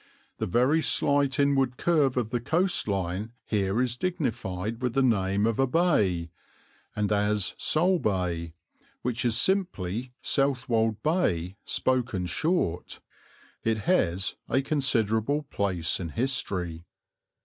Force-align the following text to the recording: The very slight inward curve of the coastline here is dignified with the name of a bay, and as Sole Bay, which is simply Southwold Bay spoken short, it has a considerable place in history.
The 0.39 0.47
very 0.47 0.81
slight 0.81 1.39
inward 1.39 1.77
curve 1.77 2.17
of 2.17 2.31
the 2.31 2.39
coastline 2.39 3.33
here 3.45 3.79
is 3.79 3.97
dignified 3.97 4.81
with 4.81 4.95
the 4.95 5.03
name 5.03 5.45
of 5.45 5.59
a 5.59 5.67
bay, 5.67 6.31
and 6.95 7.11
as 7.11 7.53
Sole 7.59 7.99
Bay, 7.99 8.55
which 9.03 9.23
is 9.23 9.37
simply 9.37 10.11
Southwold 10.23 11.03
Bay 11.03 11.55
spoken 11.65 12.25
short, 12.25 12.99
it 13.63 13.77
has 13.81 14.37
a 14.49 14.63
considerable 14.63 15.43
place 15.43 15.99
in 15.99 16.09
history. 16.09 16.87